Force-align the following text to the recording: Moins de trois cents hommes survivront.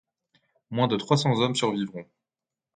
Moins 0.71 0.87
de 0.87 0.97
trois 0.97 1.15
cents 1.15 1.39
hommes 1.41 1.53
survivront. 1.53 2.07